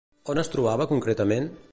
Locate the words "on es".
0.33-0.49